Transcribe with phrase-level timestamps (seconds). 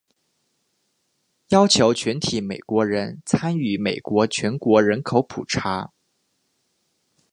[1.49, 5.91] 要求全体美国人参与美国全国人口普查。